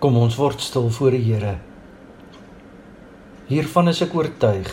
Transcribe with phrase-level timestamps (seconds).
[0.00, 1.58] Kom ons word stil voor die Here.
[3.50, 4.70] Hiervan is ek oortuig: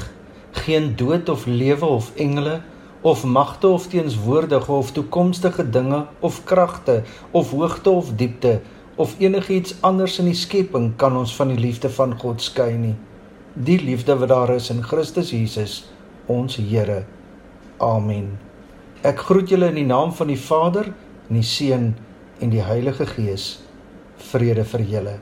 [0.63, 2.61] geen dood of lewe of engele
[3.03, 7.01] of magte of teenswoordige of toekomstige dinge of kragte
[7.35, 8.61] of hoogte of diepte
[8.95, 12.95] of enigiets anders in die skepping kan ons van die liefde van God skei nie.
[13.51, 15.77] Die liefde wat daar is in Christus Jesus,
[16.31, 17.03] ons Here.
[17.83, 18.37] Amen.
[19.03, 20.93] Ek groet julle in die naam van die Vader,
[21.27, 21.97] en die Seun
[22.39, 23.57] en die Heilige Gees
[24.31, 25.15] vrede vir julle.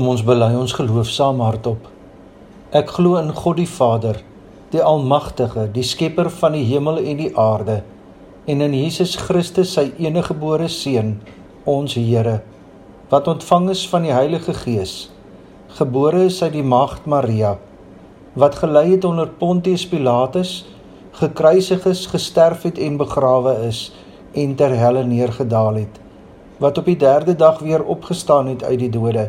[0.00, 1.82] Kom ons bely ons geloof saam hardop.
[2.72, 4.16] Ek glo in God die Vader,
[4.72, 7.74] die Almagtige, die Skepper van die hemel en die aarde,
[8.48, 11.10] en in Jesus Christus, sy eniggebore Seun,
[11.68, 12.38] ons Here,
[13.12, 14.94] wat ontvang is van die Heilige Gees,
[15.76, 17.52] gebore is uit die Maagd Maria,
[18.40, 20.54] wat gelei het onder Pontius Pilatus,
[21.20, 23.90] gekruisig is, gesterf het en begrawe is
[24.32, 26.02] en ter helle neergedaal het,
[26.56, 29.28] wat op die 3de dag weer opgestaan het uit die dode,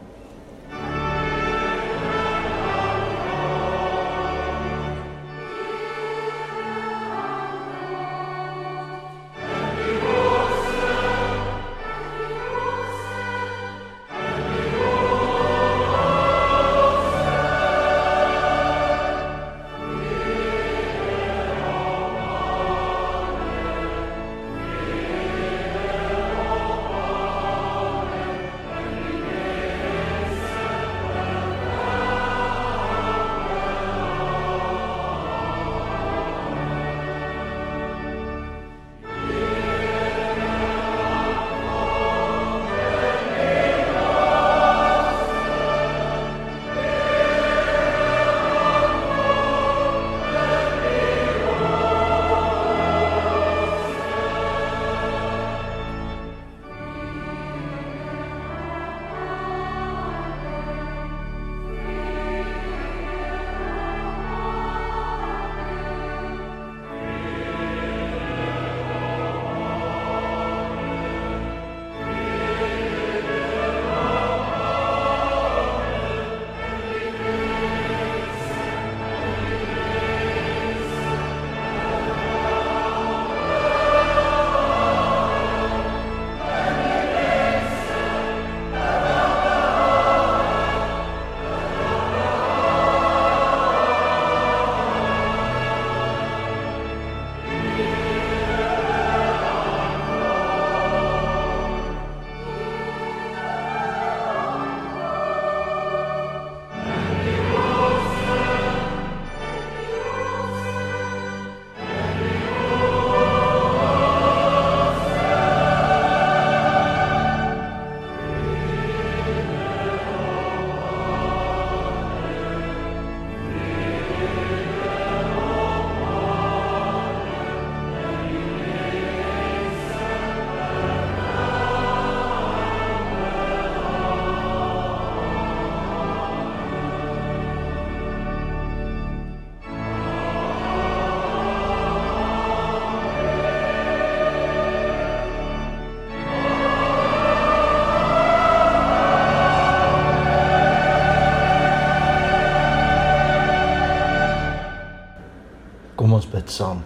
[156.41, 156.81] Bid saam.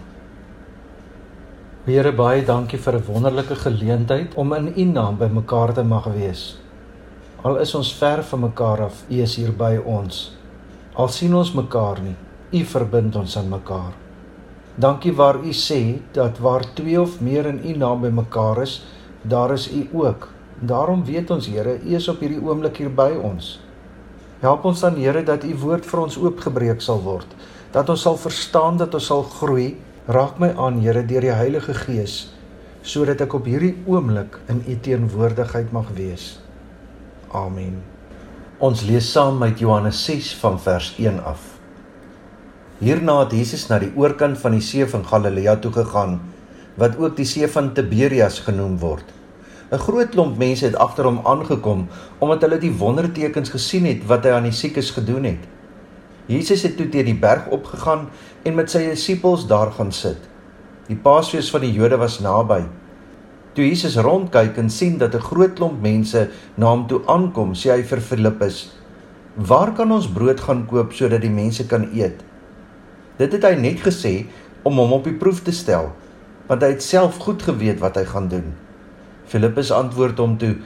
[1.86, 6.06] Here baie dankie vir 'n wonderlike geleentheid om in U naam by mekaar te mag
[6.14, 6.58] wees.
[7.44, 10.32] Al is ons ver van mekaar af, U is hier by ons.
[10.94, 12.16] Al sien ons mekaar nie,
[12.52, 13.92] U verbind ons aan mekaar.
[14.78, 18.82] Dankie waar U sê dat waar twee of meer in U naam by mekaar is,
[19.22, 20.28] daar is U ook.
[20.60, 23.60] Daarom weet ons Here, U is op hierdie oomblik hier by ons.
[24.40, 27.26] Help ons dan Here dat U woord vir ons oopgebreek sal word,
[27.72, 29.74] dat ons sal verstaan dat ons sal groei
[30.06, 32.28] Raak my aan, Here, deur die Heilige Gees,
[32.86, 36.36] sodat ek op hierdie oomblik in U teenwoordigheid mag wees.
[37.34, 37.80] Amen.
[38.62, 41.42] Ons lees saam met Johannes 6 van vers 1 af.
[42.78, 46.20] Hierna het Jesus na die oorkant van die see van Galilea toe gegaan,
[46.78, 49.10] wat ook die see van Tiberias genoem word.
[49.72, 51.88] 'n Groot klomp mense het agter hom aangekom
[52.22, 55.42] omdat hulle die wondertekens gesien het wat hy aan die siekes gedoen het.
[56.26, 58.08] Jesus het toe teen die berg opgegaan
[58.46, 60.18] en met sy disippels daar gaan sit.
[60.88, 62.64] Die Paasfees van die Jode was naby.
[63.54, 67.70] Toe Jesus rondkyk en sien dat 'n groot klomp mense na hom toe aankom, sê
[67.70, 68.72] hy vir Filippus:
[69.36, 72.22] "Waar kan ons brood gaan koop sodat die mense kan eet?"
[73.18, 74.26] Dit het hy net gesê
[74.62, 75.92] om hom op die proef te stel,
[76.46, 78.54] want hy het self goed geweet wat hy gaan doen.
[79.26, 80.56] Filippus antwoord hom toe: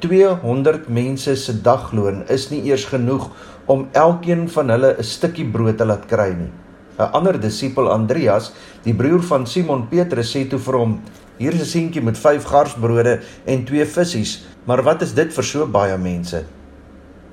[0.00, 3.30] 200 mense se dagloon is nie eers genoeg
[3.72, 6.52] om elkeen van hulle 'n stukkie brood te laat kry nie.
[6.98, 8.52] 'n Ander disipel Andreas,
[8.84, 11.00] die broer van Simon Petrus, sê toe vir hom:
[11.38, 15.44] "Hier is 'n seentjie met 5 garsbrode en 2 visse, maar wat is dit vir
[15.44, 16.44] so baie mense?"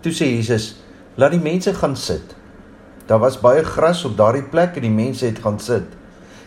[0.01, 0.75] Toe sê Jesus:
[1.15, 2.36] "Laat die mense gaan sit."
[3.07, 5.83] Daar was baie gras op daardie plek en die mense het gaan sit.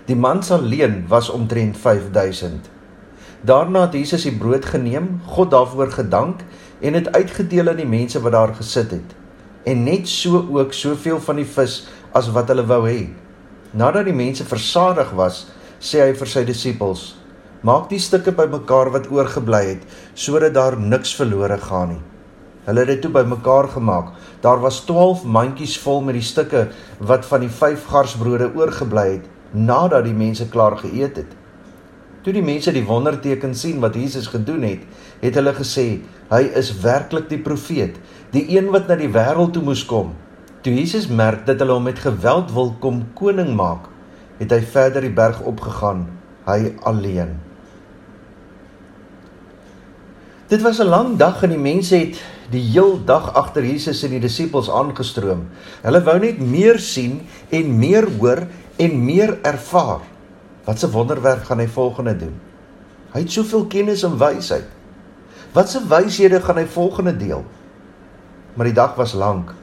[0.07, 2.76] Die mans alleen was omtrent 5000.
[3.47, 6.41] Daarna het Jesus die brood geneem, God daarvoor gedank
[6.81, 9.13] en dit uitgedeel aan die mense wat daar gesit het.
[9.63, 11.77] En net so ook soveel van die vis
[12.17, 13.05] as wat hulle wou hê.
[13.71, 15.45] Nadat die mense versadig was,
[15.79, 17.05] sê hy vir sy disippels:
[17.63, 22.03] "Maak die stukke bymekaar wat oorgebly het, sodat daar niks verlore gaan nie."
[22.67, 24.13] Hulle het dit toe bymekaar gemaak.
[24.41, 29.35] Daar was 12 mandjies vol met die stukke wat van die 5 garsbrode oorgebly het
[29.53, 31.46] nadat die mense klaar geëet het.
[32.27, 34.81] Toe die mense die wonderteken sien wat Jesus gedoen het,
[35.21, 35.85] het hulle gesê,
[36.27, 38.01] hy is werklik die profeet,
[38.33, 40.09] die een wat na die wêreld toe moes kom.
[40.67, 43.85] Toe Jesus merk dat hulle hom met geweld wil kom koning maak,
[44.41, 46.09] het hy verder die berg opgegaan,
[46.49, 47.37] hy alleen.
[50.51, 52.19] Dit was 'n lang dag en die mense het
[52.51, 55.47] die heel dag agter Jesus en die disippels aangestroom.
[55.83, 60.16] Hulle wou net meer sien en meer hoor en meer ervaar.
[60.67, 62.35] Wat 'n wonderwerk gaan hy volgende doen?
[63.13, 64.67] Hy het soveel kennis en wysheid.
[65.53, 67.45] Wat 'n wyshede gaan hy volgende deel?
[68.55, 69.55] Maar die dag was lank.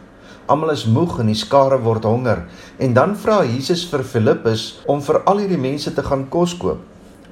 [0.45, 2.45] Almal is moeg en die skare word honger
[2.77, 6.79] en dan vra Jesus vir Filippus om vir al hierdie mense te gaan kos koop.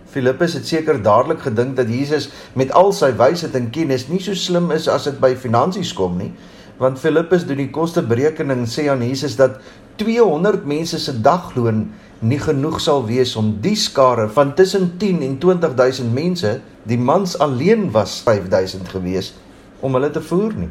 [0.05, 4.33] Filippus het seker dadelik gedink dat Jesus met al sy wysheid en kennis nie so
[4.33, 6.33] slim is as dit by finansies kom nie,
[6.77, 9.61] want Filippus doen die kosteberekening sê aan Jesus dat
[9.95, 15.37] 200 mense se dagloon nie genoeg sal wees om die skare van tussen 10 en
[15.41, 19.33] 20000 mense, die mans alleen was 5000 gewees
[19.81, 20.69] om hulle te voer nie.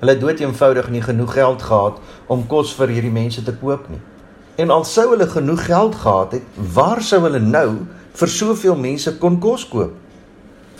[0.00, 3.86] Hulle het dood eenvoudig nie genoeg geld gehad om kos vir hierdie mense te koop
[3.92, 4.00] nie.
[4.58, 7.84] En al sou hulle genoeg geld gehad het, waar sou hulle nou
[8.18, 9.94] vir soveel mense kon kos koop?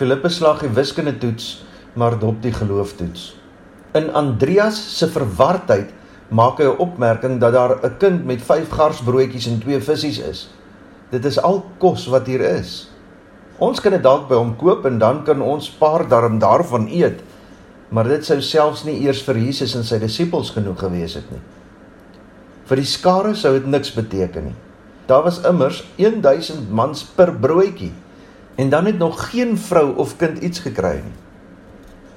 [0.00, 1.60] Filippus slag die wiskunde toets,
[1.94, 3.34] maar dop die geloof toets.
[3.94, 5.94] In Andreas se verwardheid
[6.30, 10.48] maak hy 'n opmerking dat daar 'n kind met 5 garsbroodjies en 2 visse is.
[11.10, 12.90] Dit is al kos wat hier is.
[13.58, 17.20] Ons kan dit dalk by hom koop en dan kan ons paar darm daarvan eet.
[17.88, 21.42] Maar dit sou selfs nie eers vir Jesus en sy disippels genoeg gewees het nie.
[22.70, 24.54] Vir die skare sou dit niks beteken nie.
[25.06, 27.92] Daar was immers 1000 mans per broodjie
[28.56, 31.18] en dan het nog geen vrou of kind iets gekry nie.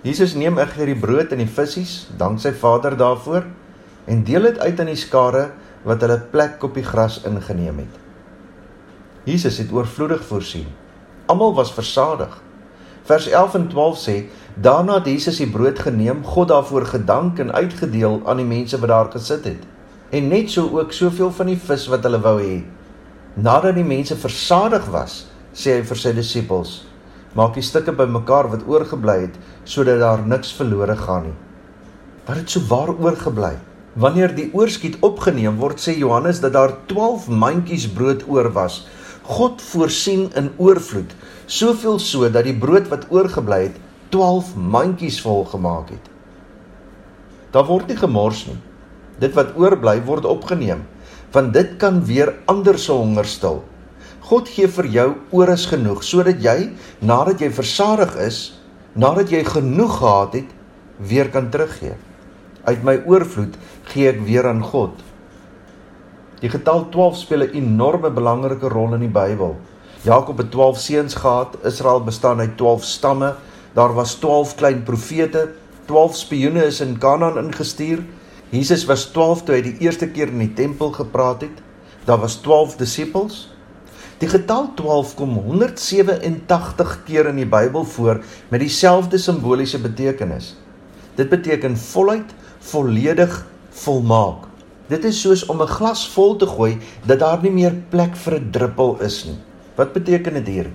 [0.03, 3.46] Jesus neem egter die brood en die visse, dank sy Vader daarvoor
[4.05, 5.50] en deel dit uit aan die skare
[5.88, 8.00] wat hulle plek op die gras ingeneem het.
[9.24, 10.67] Jesus het oorvloedig voorsien.
[11.31, 12.41] Almal was versadig.
[13.07, 14.15] Vers 11 en 12 sê:
[14.55, 18.89] Daarna het Jesus die brood geneem, God daarvoor gedank en uitgedeel aan die mense wat
[18.89, 19.63] daar gesit het.
[20.10, 22.63] En net so ook soveel van die vis wat hulle wou hê.
[23.33, 26.83] Nadat die mense versadig was, sê hy vir sy disippels:
[27.33, 31.38] Maak die stukke bymekaar wat oorgebly het, sodat daar niks verlore gaan nie.
[32.27, 33.55] Wat het so waar oorgebly?
[33.93, 38.83] Wanneer die oorskiet opgeneem word, sê Johannes dat daar 12 mandjies brood oor was.
[39.23, 41.13] God voorsien in oorvloed,
[41.45, 43.77] soveel so dat die brood wat oorgebly het
[44.09, 46.09] 12 mandjies vol gemaak het.
[47.53, 48.57] Daar word nie gemors nie.
[49.21, 50.83] Dit wat oorbly word opgeneem.
[51.33, 53.63] want dit kan weer ander se honger stil.
[54.23, 56.57] God gee vir jou oores genoeg sodat jy
[57.01, 58.39] nadat jy versadig is,
[58.95, 60.51] nadat jy genoeg gehad het,
[61.01, 61.97] weer kan teruggee.
[62.63, 63.57] Uit my oorvloed
[63.91, 65.01] gee ek weer aan God.
[66.43, 69.55] Die getal 12 speel 'n enorme belangrike rol in die Bybel.
[70.03, 71.57] Jakob het 12 seuns gehad.
[71.63, 73.35] Israel bestaan uit 12 stamme.
[73.73, 75.49] Daar was 12 klein profete.
[75.85, 78.03] 12 spioene is in Kanaan ingestuur.
[78.49, 81.61] Jesus was 12 toe hy die eerste keer in die tempel gepraat het.
[82.05, 83.49] Daar was 12 disippels.
[84.19, 90.53] Die getal 12 kom 187 keer in die Bybel voor met dieselfde simboliese betekenis.
[91.15, 94.47] Dit beteken voluit, volledig, volmaak.
[94.91, 98.39] Dit is soos om 'n glas vol te gooi dat daar nie meer plek vir
[98.39, 99.37] 'n druppel is nie.
[99.75, 100.69] Wat beteken dit hier?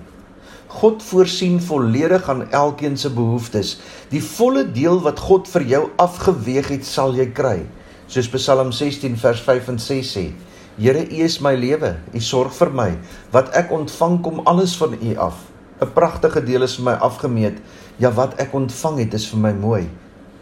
[0.67, 3.79] God voorsien volledig aan elkeen se behoeftes.
[4.09, 7.65] Die volle deel wat God vir jou afgeweeg het, sal jy kry.
[8.07, 10.33] Soos Psalm 16 vers 5 en 6 sê:
[10.77, 11.95] Here, U is my lewe.
[12.13, 12.97] U sorg vir my.
[13.31, 15.35] Wat ek ontvang kom alles van U af.
[15.81, 17.57] 'n Pragtige deel is vir my afgemeet.
[17.97, 19.89] Ja, wat ek ontvang het is vir my mooi.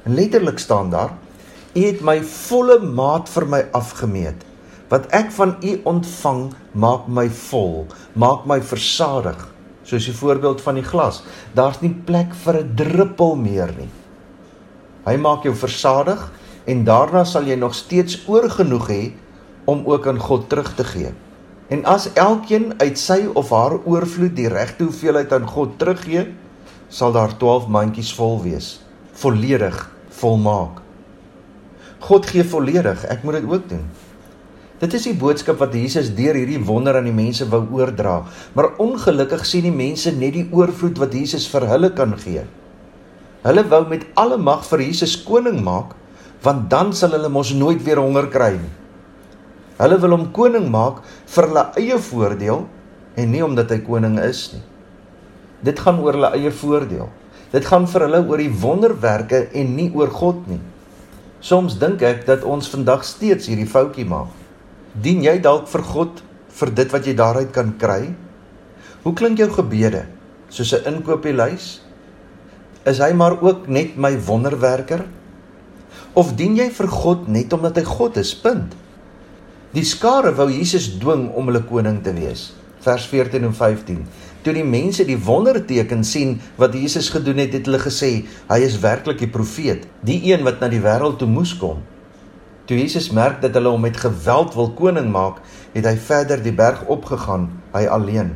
[0.05, 1.11] En letterlik staan daar:
[1.77, 4.41] U het my volle maat vir my afgemeet.
[4.89, 6.41] Wat ek van U ontvang,
[6.74, 7.86] maak my vol,
[8.17, 9.38] maak my versadig.
[9.86, 11.22] Soos die voorbeeld van die glas,
[11.53, 13.91] daar's nie plek vir 'n druppel meer nie.
[15.05, 16.31] Hy maak jou versadig
[16.65, 19.13] en daarna sal jy nog steeds oorgenoeg hê
[19.65, 21.13] om ook aan God terug te gee.
[21.69, 26.34] En as elkeen uit sy of haar oorvloed die regte hoeveelheid aan God teruggee,
[26.89, 28.79] sal daar 12 mandjies vol wees,
[29.13, 30.87] volledig volmaak.
[32.00, 33.86] God gee volledig, ek moet dit ook doen.
[34.77, 38.20] Dit is die boodskap wat Jesus deur hierdie wonder aan die mense wou oordra.
[38.54, 42.44] Maar ongelukkig sien die mense net die oorvloed wat Jesus vir hulle kan gee.
[43.42, 45.96] Hulle wou met alle mag vir Jesus koning maak,
[46.46, 48.74] want dan sal hulle mos nooit weer honger kry nie.
[49.82, 51.01] Hulle wil hom koning maak
[51.34, 52.66] vir hulle eie voordeel
[53.18, 54.63] en nie omdat hy koning is nie.
[55.66, 57.10] Dit gaan oor hulle eie voordeel.
[57.50, 60.62] Dit gaan vir hulle oor die wonderwerke en nie oor God nie.
[61.48, 64.34] Soms dink ek dat ons vandag steeds hierdie foutjie maak.
[65.00, 66.18] Dien jy dalk vir God
[66.60, 68.10] vir dit wat jy daaruit kan kry?
[69.06, 70.04] Hoe klink jou gebede?
[70.51, 71.80] Soos 'n inkopieslys?
[72.86, 75.06] Is hy maar ook net my wonderwerker?
[76.13, 78.36] Of dien jy vir God net omdat hy God is?
[78.36, 78.75] Punt.
[79.72, 82.51] Die skare wou Jesus dwing om hulle koning te wees.
[82.82, 84.08] Vers 14 en 15.
[84.48, 88.12] Toe die mense die wonderteken sien wat Jesus gedoen het, het hulle gesê,
[88.48, 91.82] hy is werklik die profeet, die een wat na die wêreld toe moes kom.
[92.63, 95.42] Toe Jesus merk dat hulle hom met geweld wil koning maak,
[95.74, 98.30] het hy verder die berg opgegaan, hy alleen.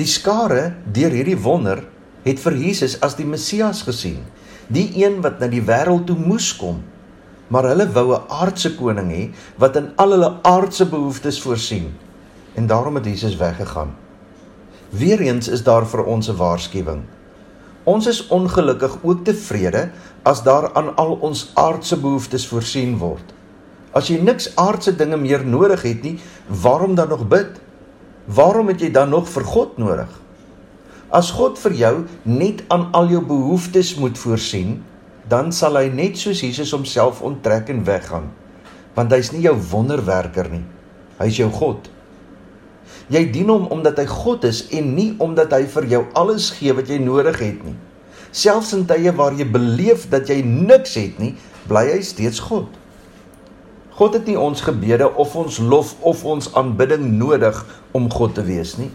[0.00, 1.84] Die skare deur hierdie wonder
[2.26, 4.26] het vir Jesus as die Messias gesien,
[4.66, 6.82] die een wat na die wêreld toe moes kom.
[7.54, 9.30] Maar hulle wou 'n aardse koning hê
[9.62, 11.94] wat in al hulle aardse behoeftes voorsien.
[12.58, 13.94] En daarom het Jesus weggegaan.
[14.88, 17.02] Weereens is daar vir ons 'n waarskuwing.
[17.84, 19.90] Ons is ongelukkig ook tevrede
[20.22, 23.34] as daar aan al ons aardse behoeftes voorsien word.
[23.92, 27.60] As jy niks aardse dinge meer nodig het nie, waarom dan nog bid?
[28.24, 30.08] Waarom het jy dan nog vir God nodig?
[31.08, 34.84] As God vir jou net aan al jou behoeftes moet voorsien,
[35.28, 38.30] dan sal hy net soos Jesus homself onttrek en weggaan.
[38.94, 40.64] Want hy's nie jou wonderwerker nie.
[41.18, 41.88] Hy's jou God.
[43.08, 46.74] Jy dien hom omdat hy God is en nie omdat hy vir jou alles gee
[46.76, 47.76] wat jy nodig het nie.
[48.36, 51.32] Selfs in tye waar jy beleef dat jy niks het nie,
[51.68, 52.68] bly hy steeds God.
[53.98, 57.56] God het nie ons gebede of ons lof of ons aanbidding nodig
[57.96, 58.90] om God te wees nie.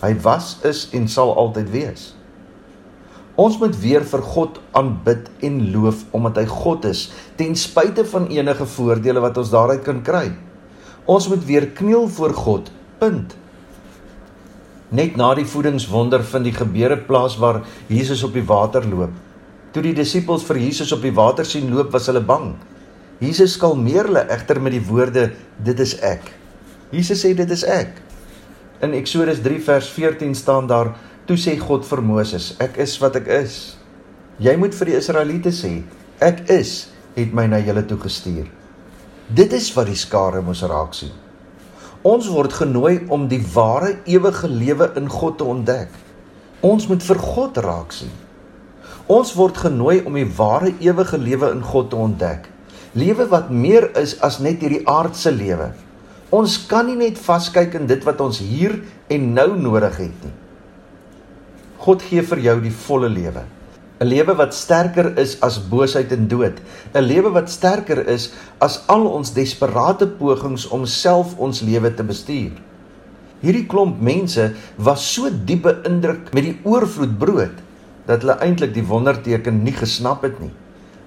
[0.00, 2.12] Hy was, is en sal altyd wees.
[3.36, 8.30] Ons moet weer vir God aanbid en loof omdat hy God is, ten spyte van
[8.32, 10.30] enige voordele wat ons daaruit kan kry.
[11.04, 12.70] Ons moet weer kniel voor God.
[13.02, 13.36] Punt.
[14.94, 19.10] Net na die voedingswonder vind die gebeure plaas waar Jesus op die water loop.
[19.74, 22.52] Toe die disippels vir Jesus op die water sien loop, was hulle bang.
[23.18, 26.30] Jesus kalmeer hulle egter met die woorde: "Dit is ek."
[26.92, 27.98] Jesus sê: "Dit is ek."
[28.80, 30.94] In Eksodus 3 vers 14 staan daar:
[31.26, 33.76] "Toe sê God vir Moses: Ek is wat ek is."
[34.38, 35.82] Jy moet vir die Israeliete sê:
[36.20, 38.46] "Ek is het my na julle toe gestuur."
[39.28, 41.25] Dit is wat die skare moes raak sien.
[42.02, 45.88] Ons word genooi om die ware ewige lewe in God te ontdek.
[46.60, 48.12] Ons moet vir God raak sien.
[49.06, 52.48] Ons word genooi om die ware ewige lewe in God te ontdek.
[52.96, 55.70] Lewe wat meer is as net hierdie aardse lewe.
[56.34, 58.80] Ons kan nie net vaskyk in dit wat ons hier
[59.12, 60.34] en nou nodig het nie.
[61.86, 63.44] God gee vir jou die volle lewe.
[64.00, 66.60] 'n lewe wat sterker is as boosheid en dood,
[66.94, 72.04] 'n lewe wat sterker is as al ons desperate pogings om self ons lewe te
[72.04, 72.52] bestuur.
[73.40, 77.56] Hierdie klomp mense was so diep beïndruk met die oorvloed brood
[78.06, 80.52] dat hulle eintlik die wonderteken nie gesnap het nie.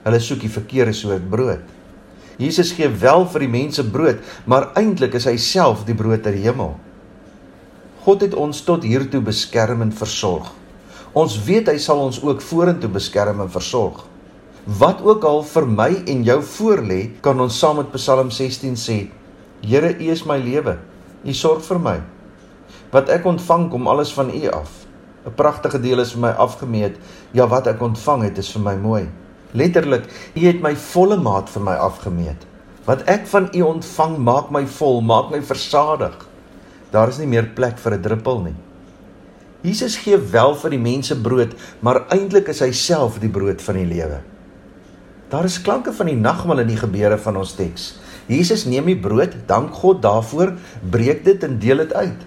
[0.03, 1.61] Hulle soek die verkeerde soort brood.
[2.39, 6.35] Jesus gee wel vir die mense brood, maar eintlik is hy self die brood uit
[6.37, 6.77] die hemel.
[8.05, 10.53] God het ons tot hiertoe beskerm en versorg.
[11.19, 14.05] Ons weet hy sal ons ook vorentoe beskerm en versorg.
[14.79, 18.97] Wat ook al vir my en jou voorlê, kan ons saam met Psalm 16 sê:
[19.65, 20.77] Here, U is my lewe.
[21.25, 21.95] U sorg vir my.
[22.93, 24.85] Wat ek ontvang kom alles van U af.
[25.25, 26.95] 'n Pragtige deel is vir my afgemeet.
[27.33, 29.09] Ja, wat ek ontvang het is vir my mooi.
[29.51, 32.47] Letterlik, U het my volle maat vir my afgemeet.
[32.85, 36.15] Wat ek van U ontvang, maak my vol, maak my versadig.
[36.91, 38.55] Daar is nie meer plek vir 'n druppel nie.
[39.59, 41.51] Jesus gee wel vir die mense brood,
[41.83, 44.21] maar eintlik is hy self die brood van die lewe.
[45.29, 47.89] Daar is klanke van die nagmaal in die gebeure van ons teks.
[48.31, 50.53] Jesus neem die brood, dank God daarvoor,
[50.93, 52.23] breek dit en deel dit uit.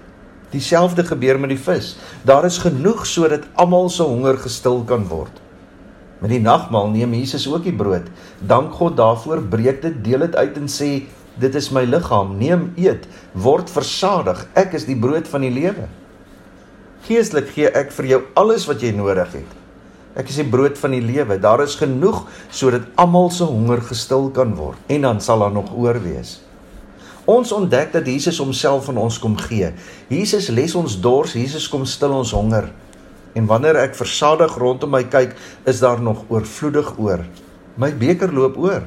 [0.53, 1.95] Dieselfde gebeur met die vis.
[2.29, 5.41] Daar is genoeg sodat almal se honger gestil kan word.
[6.21, 8.13] Met die nagmaal neem Jesus ook die brood.
[8.45, 10.91] Dank God daarvoor, breek dit, deel dit uit en sê
[11.41, 12.37] dit is my liggaam.
[12.37, 14.45] Neem, eet, word versadig.
[14.53, 15.89] Ek is die brood van die lewe.
[17.03, 19.55] Geestelik gee ek vir jou alles wat jy nodig het.
[20.15, 21.35] Ek is die brood van die lewe.
[21.43, 22.21] Daar is genoeg
[22.55, 26.37] sodat almal se honger gestil kan word en dan sal daar nog oor wees.
[27.27, 29.73] Ons ontdek dat Jesus homself aan ons kom gee.
[30.11, 32.71] Jesus les ons dors, Jesus kom stil ons honger.
[33.35, 35.35] En wanneer ek versadig rondom my kyk,
[35.67, 37.27] is daar nog oorvloedig oor.
[37.83, 38.87] My beker loop oor.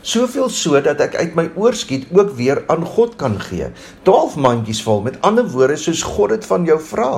[0.00, 3.68] Soveel so dat ek uit my oorskiet ook weer aan God kan gee.
[4.08, 7.12] 12 mandjies vol, met ander woorde soos God dit van jou vra.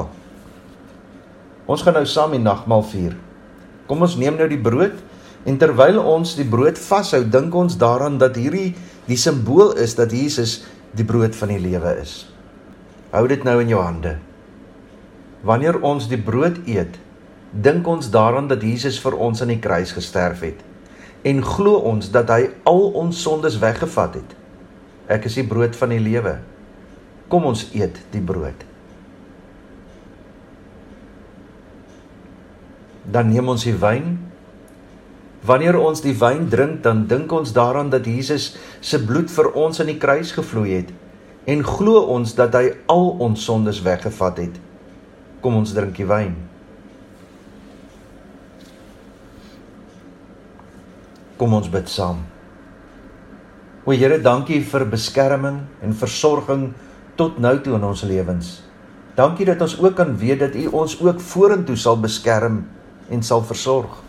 [1.64, 3.14] Ons gaan nou saam die nagmaal vier.
[3.88, 4.98] Kom ons neem nou die brood
[5.48, 8.74] en terwyl ons die brood vashou, dink ons daaraan dat hierdie
[9.08, 10.62] die simbool is dat Jesus
[10.96, 12.24] die brood van die lewe is.
[13.12, 14.16] Hou dit nou in jou hande.
[15.44, 16.96] Wanneer ons die brood eet,
[17.52, 20.62] dink ons daaraan dat Jesus vir ons aan die kruis gesterf het
[21.24, 24.36] en glo ons dat hy al ons sondes weggevat het.
[25.08, 26.36] Ek is die brood van die lewe.
[27.32, 28.73] Kom ons eet die brood.
[33.12, 34.16] Dan neem ons die wyn
[35.44, 39.80] Wanneer ons die wyn drink, dan dink ons daaraan dat Jesus se bloed vir ons
[39.80, 40.92] aan die kruis gevloei het
[41.44, 44.54] en glo ons dat hy al ons sondes weggevat het.
[45.44, 46.32] Kom ons drink die wyn.
[51.36, 52.22] Kom ons bid saam.
[53.84, 56.70] O Here, dankie vir beskerming en versorging
[57.20, 58.54] tot nou toe in ons lewens.
[59.18, 62.62] Dankie dat ons ook kan weet dat U ons ook vorentoe sal beskerm
[63.10, 64.00] en sal versorg.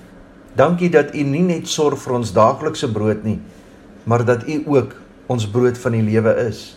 [0.56, 3.40] Dankie dat U nie net sorg vir ons daaglikse brood nie,
[4.08, 4.96] maar dat U ook
[5.28, 6.76] ons brood van die lewe is.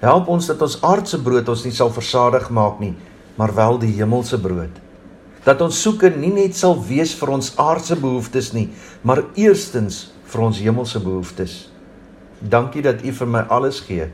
[0.00, 2.94] Help ons dat ons aardse brood ons nie sal versadig maak nie,
[3.36, 4.72] maar wel die hemelse brood.
[5.44, 8.68] Dat ons soeke nie net sal wees vir ons aardse behoeftes nie,
[9.04, 11.60] maar eerstens vir ons hemelse behoeftes.
[12.40, 14.08] Dankie dat U vir my alles gee.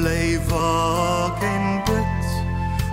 [0.00, 2.28] Bly waak en bid,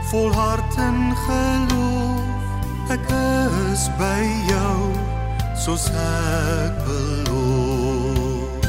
[0.10, 2.92] volhard in geloof.
[2.92, 3.08] Ek
[3.72, 4.92] is by jou,
[5.56, 8.68] soos ek beloof.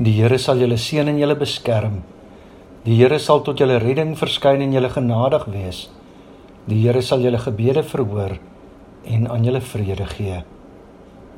[0.00, 2.00] Die Here sal julle seën en julle beskerm.
[2.88, 5.90] Die Here sal tot julle redding verskyn en julle genadig wees.
[6.64, 8.40] Die Here sal julle gebede verhoor
[9.08, 10.42] en aan julle vrede gee.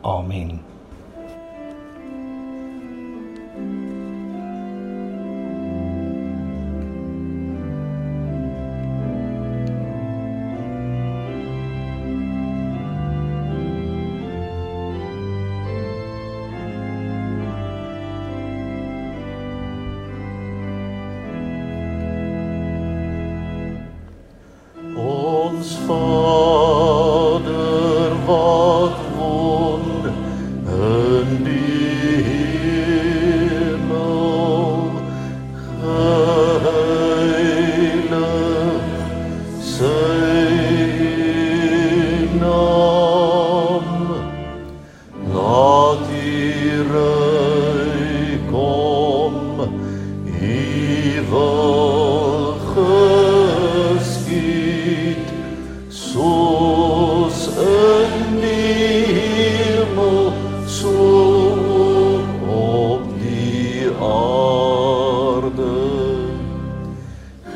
[0.02, 0.60] Amen.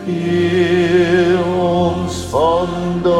[0.04, 3.13] Heer ons vandaag.